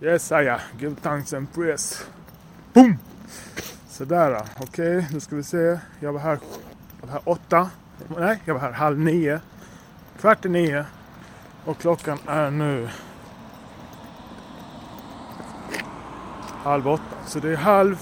Yes, 0.00 0.30
ah, 0.32 0.38
I 0.38 0.60
Give 0.78 0.94
thanks 0.94 1.32
and 1.32 1.52
praise. 1.52 2.04
Boom! 2.72 2.98
Sådär, 3.88 4.32
ah. 4.32 4.46
okej. 4.60 4.98
Okay, 4.98 5.12
nu 5.12 5.20
ska 5.20 5.36
vi 5.36 5.42
se. 5.42 5.78
Jag 6.00 6.12
var 6.12 6.20
här, 6.20 6.38
jag 7.00 7.06
var 7.06 7.12
här 7.12 7.22
åtta. 7.24 7.70
Nej, 8.18 8.42
jag 8.44 8.54
var 8.54 8.60
här 8.60 8.72
halv 8.72 8.98
nio. 8.98 9.40
Kvart 10.20 10.44
i 10.44 10.48
nio. 10.48 10.84
Och 11.64 11.78
klockan 11.78 12.18
är 12.26 12.50
nu 12.50 12.88
halv 16.62 16.88
åtta. 16.88 17.16
Så 17.26 17.38
det 17.38 17.52
är 17.52 17.56
halv 17.56 17.96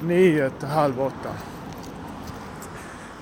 nio 0.00 0.50
till 0.50 0.68
halv 0.68 1.00
åtta. 1.00 1.30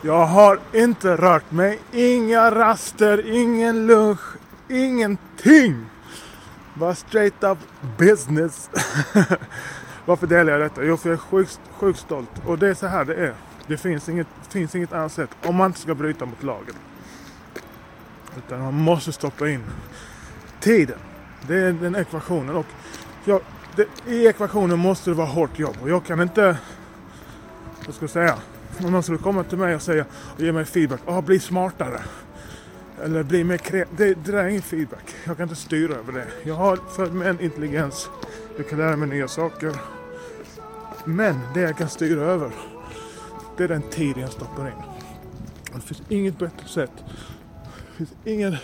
Jag 0.02 0.26
har 0.26 0.60
inte 0.72 1.16
rört 1.16 1.50
mig. 1.50 1.78
Inga 1.92 2.50
raster, 2.50 3.34
ingen 3.34 3.86
lunch, 3.86 4.36
ingenting. 4.68 5.86
Bara 6.74 6.94
straight 6.94 7.44
up 7.44 7.58
business. 7.98 8.70
Varför 10.04 10.26
delar 10.26 10.52
jag 10.52 10.60
detta? 10.60 10.84
Jo, 10.84 10.96
för 10.96 11.08
jag 11.08 11.14
är 11.14 11.20
sjukt, 11.20 11.60
sjukt 11.70 11.98
stolt. 11.98 12.30
Och 12.46 12.58
det 12.58 12.68
är 12.68 12.74
så 12.74 12.86
här 12.86 13.04
det 13.04 13.14
är. 13.14 13.34
Det 13.66 13.76
finns 13.76 14.08
inget, 14.08 14.26
finns 14.48 14.74
inget 14.74 14.92
annat 14.92 15.12
sätt 15.12 15.30
om 15.44 15.56
man 15.56 15.66
inte 15.66 15.80
ska 15.80 15.94
bryta 15.94 16.26
mot 16.26 16.42
lagen. 16.42 16.74
Utan 18.36 18.60
man 18.60 18.74
måste 18.74 19.12
stoppa 19.12 19.48
in 19.48 19.62
tiden. 20.60 20.98
Det 21.46 21.54
är 21.54 21.72
den 21.72 21.94
ekvationen. 21.94 22.56
Och 22.56 22.66
jag, 23.24 23.40
det, 23.76 23.86
I 24.06 24.26
ekvationen 24.26 24.78
måste 24.78 25.10
det 25.10 25.14
vara 25.14 25.26
hårt 25.26 25.58
jobb. 25.58 25.76
Och 25.82 25.90
jag 25.90 26.04
kan 26.04 26.20
inte... 26.20 26.56
Vad 27.86 27.94
ska 27.94 28.02
jag 28.02 28.10
säga? 28.10 28.36
Om 28.84 28.92
någon 28.92 29.02
skulle 29.02 29.18
komma 29.18 29.44
till 29.44 29.58
mig 29.58 29.74
och 29.74 29.82
säga 29.82 30.04
och 30.34 30.40
ge 30.40 30.52
mig 30.52 30.64
feedback. 30.64 31.00
Ah, 31.06 31.22
bli 31.22 31.40
smartare. 31.40 32.00
Eller 33.02 33.22
bli 33.22 33.44
mer 33.44 33.56
kreativ. 33.56 33.96
Det, 33.96 34.14
det 34.14 34.32
där 34.32 34.44
är 34.44 34.48
ingen 34.48 34.62
feedback. 34.62 35.14
Jag 35.24 35.36
kan 35.36 35.42
inte 35.42 35.60
styra 35.60 35.94
över 35.94 36.12
det. 36.12 36.26
Jag 36.44 36.54
har 36.54 36.78
född 36.96 37.14
med 37.14 37.28
en 37.28 37.40
intelligens. 37.40 38.10
Jag 38.56 38.68
kan 38.68 38.78
lära 38.78 38.96
mig 38.96 39.08
nya 39.08 39.28
saker. 39.28 39.72
Men 41.04 41.40
det 41.54 41.60
jag 41.60 41.76
kan 41.76 41.88
styra 41.88 42.20
över. 42.20 42.50
Det 43.56 43.64
är 43.64 43.68
den 43.68 43.82
tid 43.82 44.16
jag 44.16 44.32
stoppar 44.32 44.66
in. 44.66 44.72
Och 45.72 45.78
det 45.78 45.80
finns 45.80 46.02
inget 46.08 46.38
bättre 46.38 46.68
sätt. 46.68 46.92
Det 46.96 47.96
finns 47.96 48.14
ingen, 48.24 48.56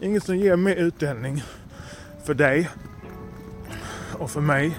inget 0.00 0.24
som 0.24 0.36
ger 0.36 0.56
mer 0.56 0.76
utdelning 0.76 1.42
för 2.24 2.34
dig 2.34 2.70
och 4.12 4.30
för 4.30 4.40
mig 4.40 4.78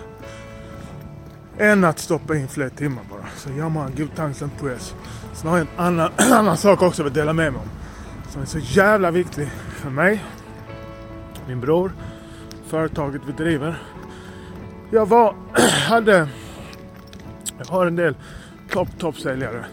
än 1.58 1.84
att 1.84 2.00
stoppa 2.00 2.36
in 2.36 2.48
fler 2.48 2.70
timmar 2.70 3.04
bara. 3.10 3.26
Så 3.38 3.50
ja 3.58 3.70
man, 3.70 3.92
god 3.98 4.16
thanks 4.16 4.40
på 4.40 4.50
praise. 4.60 4.94
Sen 5.34 5.50
har 5.50 5.58
jag 5.58 5.68
en 5.68 5.86
annan, 5.86 6.12
annan 6.18 6.58
sak 6.58 6.82
också 6.82 7.02
jag 7.02 7.04
vill 7.04 7.14
dela 7.14 7.34
med 7.34 7.54
mig 7.54 7.62
om. 7.62 7.70
Som 8.38 8.42
är 8.42 8.46
så 8.46 8.60
jävla 8.60 9.12
viktig 9.12 9.48
för 9.52 9.90
mig, 9.90 10.24
min 11.48 11.60
bror, 11.60 11.92
företaget 12.66 13.22
vi 13.28 13.32
driver. 13.32 13.82
Jag 14.92 15.06
var, 15.06 15.36
hade, 15.88 16.30
jag 17.58 17.66
har 17.66 17.86
en 17.86 17.96
del 17.96 18.16
topp, 18.70 18.88
toppsäljare 18.98 19.66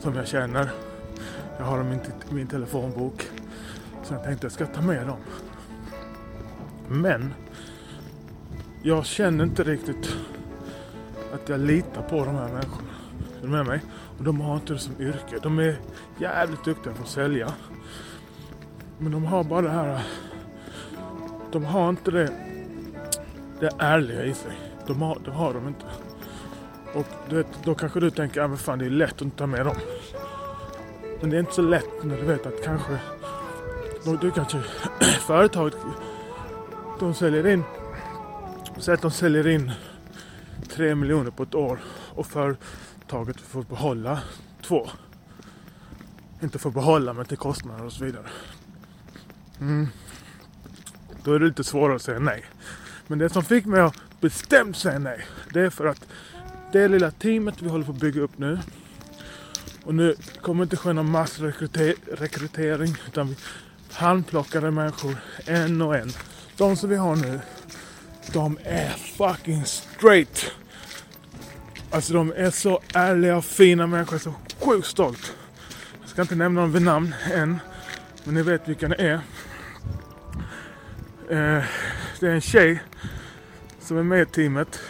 som 0.00 0.16
jag 0.16 0.26
känner. 0.26 0.70
Jag 1.58 1.64
har 1.64 1.78
dem 1.78 1.92
i 1.92 2.34
min 2.34 2.46
telefonbok. 2.46 3.28
Så 4.02 4.14
jag 4.14 4.24
tänkte 4.24 4.44
jag 4.44 4.52
ska 4.52 4.66
ta 4.66 4.82
med 4.82 5.06
dem. 5.06 5.20
Men 6.88 7.34
jag 8.82 9.06
känner 9.06 9.44
inte 9.44 9.62
riktigt 9.62 10.16
att 11.34 11.48
jag 11.48 11.60
litar 11.60 12.02
på 12.02 12.24
de 12.24 12.34
här 12.34 12.48
människorna. 12.48 12.91
Är 13.42 13.46
du 13.46 13.52
med 13.52 13.66
mig? 13.66 13.80
Och 14.18 14.24
de 14.24 14.40
har 14.40 14.54
inte 14.54 14.72
det 14.72 14.78
som 14.78 15.00
yrke. 15.00 15.38
De 15.42 15.58
är 15.58 15.76
jävligt 16.18 16.64
duktiga 16.64 16.92
på 16.92 17.02
att 17.02 17.08
sälja. 17.08 17.52
Men 18.98 19.12
de 19.12 19.24
har 19.24 19.44
bara 19.44 19.62
det 19.62 19.70
här... 19.70 20.02
De 21.52 21.64
har 21.64 21.88
inte 21.88 22.10
det, 22.10 22.32
det 23.60 23.70
ärliga 23.78 24.24
i 24.24 24.34
sig. 24.34 24.58
De 24.86 25.02
har, 25.02 25.18
det 25.24 25.30
har 25.30 25.54
de 25.54 25.68
inte. 25.68 25.84
Och 26.94 27.06
du 27.28 27.36
vet, 27.36 27.46
då 27.64 27.74
kanske 27.74 28.00
du 28.00 28.10
tänker, 28.10 28.40
ja 28.40 28.48
men 28.48 28.58
fan 28.58 28.78
det 28.78 28.86
är 28.86 28.90
lätt 28.90 29.12
att 29.12 29.22
inte 29.22 29.36
ta 29.36 29.46
med 29.46 29.66
dem. 29.66 29.76
Men 31.20 31.30
det 31.30 31.36
är 31.36 31.40
inte 31.40 31.54
så 31.54 31.62
lätt 31.62 32.04
när 32.04 32.16
du 32.16 32.22
vet 32.22 32.46
att 32.46 32.64
kanske... 32.64 32.98
Du 34.20 34.30
kanske... 34.30 34.58
Företaget... 35.20 35.76
De 37.00 37.14
säljer 37.14 37.46
in... 37.46 37.64
Säg 38.78 38.94
att 38.94 39.02
de 39.02 39.10
säljer 39.10 39.48
in 39.48 39.72
3 40.68 40.94
miljoner 40.94 41.30
på 41.30 41.42
ett 41.42 41.54
år 41.54 41.78
och 42.14 42.26
för 42.26 42.56
företaget 43.12 43.40
får 43.40 43.62
behålla 43.62 44.20
två. 44.62 44.90
Inte 46.42 46.58
får 46.58 46.70
behålla 46.70 47.12
men 47.12 47.24
till 47.24 47.36
kostnader 47.36 47.84
och 47.84 47.92
så 47.92 48.04
vidare. 48.04 48.26
Mm. 49.60 49.88
Då 51.24 51.34
är 51.34 51.38
det 51.38 51.46
lite 51.46 51.64
svårare 51.64 51.96
att 51.96 52.02
säga 52.02 52.18
nej. 52.18 52.44
Men 53.06 53.18
det 53.18 53.28
som 53.28 53.44
fick 53.44 53.66
mig 53.66 53.80
att 53.80 53.96
bestämt 54.20 54.76
säga 54.76 54.98
nej. 54.98 55.26
Det 55.52 55.60
är 55.60 55.70
för 55.70 55.86
att 55.86 56.06
det 56.72 56.88
lilla 56.88 57.10
teamet 57.10 57.62
vi 57.62 57.68
håller 57.68 57.84
på 57.84 57.92
att 57.92 58.00
bygga 58.00 58.20
upp 58.20 58.38
nu. 58.38 58.58
Och 59.84 59.94
nu 59.94 60.16
kommer 60.40 60.62
inte 60.62 60.76
ske 60.76 60.92
någon 60.92 61.10
massrekrytering. 61.10 62.96
Utan 63.06 63.28
vi 63.28 63.36
handplockade 63.92 64.70
människor 64.70 65.16
en 65.46 65.82
och 65.82 65.96
en. 65.96 66.12
De 66.56 66.76
som 66.76 66.90
vi 66.90 66.96
har 66.96 67.16
nu. 67.16 67.40
De 68.32 68.58
är 68.64 68.88
fucking 68.88 69.64
straight. 69.64 70.52
Alltså 71.92 72.12
de 72.12 72.32
är 72.36 72.50
så 72.50 72.80
ärliga 72.94 73.36
och 73.36 73.44
fina 73.44 73.86
människor. 73.86 74.12
Jag 74.14 74.20
är 74.20 74.58
så 74.58 74.64
sjukt 74.66 74.86
stolt. 74.86 75.36
Jag 76.00 76.10
ska 76.10 76.22
inte 76.22 76.34
nämna 76.34 76.60
dem 76.60 76.72
vid 76.72 76.82
namn 76.82 77.14
än. 77.32 77.58
Men 78.24 78.34
ni 78.34 78.42
vet 78.42 78.68
vilka 78.68 78.88
det 78.88 78.94
är. 78.94 79.14
Eh, 81.28 81.64
det 82.20 82.26
är 82.26 82.34
en 82.34 82.40
tjej 82.40 82.82
som 83.80 83.96
är 83.98 84.02
med 84.02 84.22
i 84.22 84.26
teamet. 84.26 84.80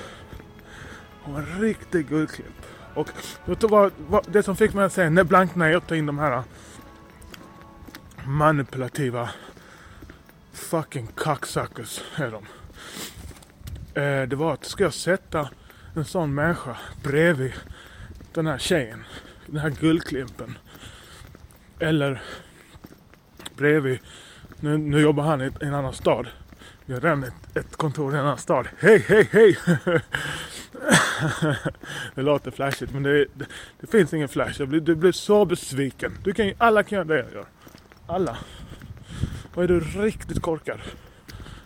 Hon 1.22 1.34
var 1.34 1.40
en 1.40 1.60
riktig 1.60 2.08
guldklipp. 2.08 2.66
Och 2.94 3.08
vet 3.44 3.60
du 3.60 3.66
vad, 3.66 3.92
vad, 4.08 4.32
det 4.32 4.42
som 4.42 4.56
fick 4.56 4.74
mig 4.74 4.84
att 4.84 4.92
säga 4.92 5.10
nej, 5.10 5.24
blankt 5.24 5.56
nej 5.56 5.76
och 5.76 5.86
ta 5.86 5.96
in 5.96 6.06
de 6.06 6.18
här 6.18 6.32
ah, 6.32 6.44
manipulativa 8.26 9.30
fucking 10.52 11.06
cocksuckers 11.14 12.00
är 12.16 12.30
de. 12.30 12.44
Eh, 14.00 14.28
det 14.28 14.36
var 14.36 14.52
att 14.52 14.64
ska 14.64 14.84
jag 14.84 14.94
sätta 14.94 15.48
en 15.94 16.04
sån 16.04 16.34
människa 16.34 16.76
bredvid 17.02 17.52
den 18.32 18.46
här 18.46 18.58
tjejen, 18.58 19.04
den 19.46 19.56
här 19.56 19.70
guldklimpen. 19.70 20.58
Eller 21.78 22.22
bredvid, 23.56 23.98
nu, 24.60 24.78
nu 24.78 25.00
jobbar 25.00 25.24
han 25.24 25.42
i 25.42 25.50
en 25.60 25.74
annan 25.74 25.92
stad. 25.92 26.26
Vi 26.84 26.94
har 26.94 27.00
redan 27.00 27.24
ett, 27.24 27.56
ett 27.56 27.76
kontor 27.76 28.14
i 28.14 28.18
en 28.18 28.24
annan 28.24 28.38
stad. 28.38 28.68
Hej, 28.78 29.04
hej, 29.08 29.28
hej! 29.32 29.58
det 32.14 32.22
låter 32.22 32.50
flashigt 32.50 32.92
men 32.92 33.02
det, 33.02 33.26
det, 33.34 33.46
det 33.80 33.86
finns 33.86 34.14
ingen 34.14 34.28
flash. 34.28 34.54
Jag 34.58 34.68
blir, 34.68 34.80
du 34.80 34.94
blir 34.94 35.12
så 35.12 35.44
besviken. 35.44 36.18
Du 36.24 36.32
kan, 36.32 36.52
alla 36.58 36.82
kan 36.82 36.96
göra 36.96 37.04
det 37.04 37.18
jag 37.18 37.32
gör. 37.32 37.46
Alla. 38.06 38.38
Och 39.54 39.64
är 39.64 39.68
du 39.68 39.80
riktigt 39.80 40.42
korkad 40.42 40.80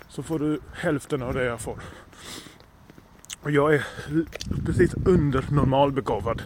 så 0.09 0.23
får 0.23 0.39
du 0.39 0.61
hälften 0.73 1.23
av 1.23 1.35
det 1.35 1.45
jag 1.45 1.61
får. 1.61 1.79
Och 3.43 3.51
jag 3.51 3.75
är 3.75 3.87
precis 4.67 4.95
under 5.05 5.45
normalbegåvad. 5.51 6.43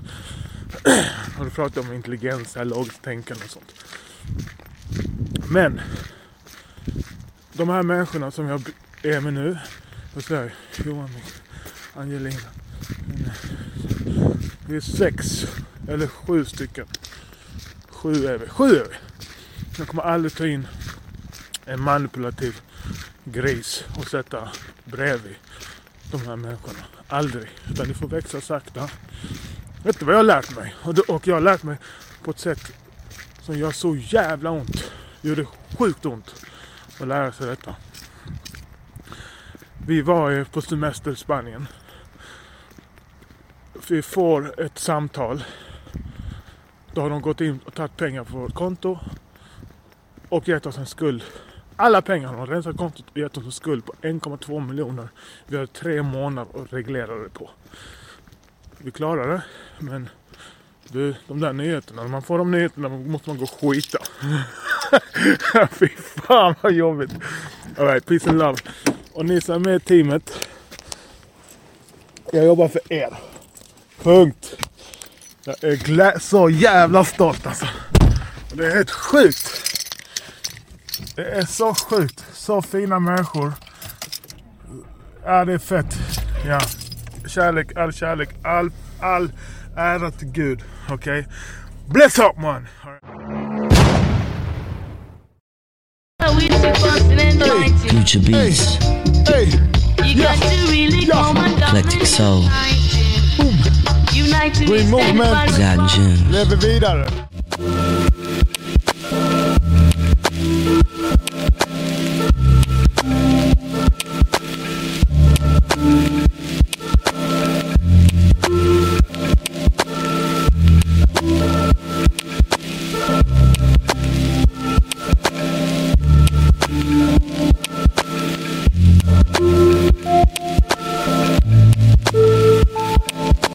Har 1.36 1.44
du 1.44 1.50
pratat 1.50 1.84
om 1.84 1.92
intelligens, 1.92 2.56
logiskt 2.64 3.02
tänkande 3.02 3.44
och 3.44 3.50
sånt. 3.50 3.74
Men 5.50 5.80
de 7.52 7.68
här 7.68 7.82
människorna 7.82 8.30
som 8.30 8.46
jag 8.46 8.62
är 9.02 9.20
med 9.20 9.32
nu. 9.32 9.58
Vad 10.14 10.24
säger 10.24 10.54
Johan, 10.84 11.10
Angelina. 11.94 12.40
Vi 14.68 14.76
är 14.76 14.80
sex 14.80 15.46
eller 15.88 16.06
sju 16.06 16.44
stycken. 16.44 16.86
Sju 17.88 18.26
är 18.26 18.38
vi. 18.38 18.48
Sju 18.48 18.64
är 18.64 18.84
vi. 18.84 18.94
Jag 19.78 19.88
kommer 19.88 20.02
aldrig 20.02 20.34
ta 20.34 20.46
in 20.46 20.66
en 21.64 21.80
manipulativ 21.80 22.60
gris 23.24 23.84
och 23.98 24.06
sätta 24.06 24.48
bredvid 24.84 25.34
de 26.10 26.20
här 26.26 26.36
människorna. 26.36 26.78
Aldrig. 27.08 27.48
Utan 27.70 27.88
ni 27.88 27.94
får 27.94 28.08
växa 28.08 28.40
sakta. 28.40 28.90
Vet 29.84 29.98
du 29.98 30.04
vad 30.04 30.14
jag 30.14 30.18
har 30.18 30.24
lärt 30.24 30.56
mig? 30.56 30.74
Och 31.08 31.26
jag 31.26 31.34
har 31.34 31.40
lärt 31.40 31.62
mig 31.62 31.76
på 32.22 32.30
ett 32.30 32.38
sätt 32.38 32.72
som 33.40 33.58
gör 33.58 33.70
så 33.70 33.96
jävla 33.96 34.50
ont. 34.50 34.92
Det 35.22 35.28
gjorde 35.28 35.46
sjukt 35.78 36.06
ont 36.06 36.46
att 37.00 37.08
lära 37.08 37.32
sig 37.32 37.46
detta. 37.46 37.74
Vi 39.86 40.02
var 40.02 40.30
ju 40.30 40.44
på 40.44 40.62
semester 40.62 41.10
i 41.10 41.16
Spanien. 41.16 41.66
Vi 43.88 44.02
får 44.02 44.60
ett 44.60 44.78
samtal. 44.78 45.44
Då 46.94 47.00
har 47.00 47.10
de 47.10 47.22
gått 47.22 47.40
in 47.40 47.60
och 47.64 47.74
tagit 47.74 47.96
pengar 47.96 48.24
på 48.24 48.38
vårt 48.38 48.54
konto. 48.54 48.98
Och 50.28 50.48
gett 50.48 50.66
oss 50.66 50.78
en 50.78 50.86
skuld 50.86 51.22
alla 51.80 52.02
pengar 52.02 52.28
har 52.32 52.46
rensat 52.46 52.76
kontot 52.76 53.04
och 53.10 53.16
gett 53.18 53.36
oss 53.36 53.44
en 53.44 53.52
skuld 53.52 53.84
på 53.84 53.92
1,2 54.02 54.68
miljoner. 54.68 55.08
Vi 55.46 55.56
har 55.56 55.66
tre 55.66 56.02
månader 56.02 56.62
att 56.62 56.72
reglera 56.72 57.14
det 57.14 57.28
på. 57.28 57.50
Vi 58.78 58.90
klarar 58.90 59.28
det, 59.28 59.42
men 59.78 60.08
du, 60.88 61.14
de 61.28 61.40
där 61.40 61.52
nyheterna, 61.52 62.02
när 62.02 62.08
man 62.08 62.22
får 62.22 62.38
de 62.38 62.50
nyheterna 62.50 62.88
måste 62.88 63.28
man 63.28 63.38
gå 63.38 63.44
och 63.44 63.50
skita. 63.60 63.98
Fy 65.70 65.88
fan 66.26 66.54
vad 66.60 66.72
jobbigt. 66.72 67.10
Alright, 67.78 68.06
peace 68.06 68.30
and 68.30 68.38
love. 68.38 68.58
Och 69.12 69.24
ni 69.26 69.40
som 69.40 69.54
är 69.54 69.58
med 69.58 69.76
i 69.76 69.80
teamet. 69.80 70.48
Jag 72.32 72.44
jobbar 72.44 72.68
för 72.68 72.92
er. 72.92 73.18
Punkt. 74.02 74.56
Jag 75.44 75.64
är 75.64 75.76
glä- 75.76 76.18
så 76.18 76.50
jävla 76.50 77.04
stolt 77.04 77.46
alltså. 77.46 77.66
Och 78.50 78.56
det 78.56 78.66
är 78.66 78.74
helt 78.74 78.90
sjukt. 78.90 79.69
Det 81.14 81.24
är 81.24 81.46
så 81.46 81.74
sjukt. 81.74 82.24
Så 82.32 82.62
fina 82.62 82.98
människor. 82.98 83.52
Ja, 85.24 85.44
det 85.44 85.52
är 85.52 85.58
fett. 85.58 85.98
Ja. 86.46 86.60
Kärlek, 87.26 87.76
all 87.76 87.92
kärlek, 87.92 88.28
all, 88.42 88.70
all 89.00 89.32
ära 89.76 90.10
till 90.10 90.28
Gud. 90.28 90.62
Okej? 90.90 91.26
Bless 91.86 92.18
up 92.18 92.38
man! 92.38 92.68
Future 97.88 98.20
Beats, 98.20 98.76
Hey! 99.28 99.50
You 100.04 100.22
got 100.22 100.36
to 100.36 100.48
really 100.70 101.06
Eclectic 101.06 102.08
Soul, 102.08 102.42
Unite 104.12 104.54
to 104.54 104.66
Green 104.66 104.90
movement. 104.90 105.58
Lever 106.30 106.56
vidare. 106.56 107.29